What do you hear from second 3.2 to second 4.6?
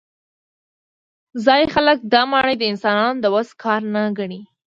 د وس کار نه ګڼي.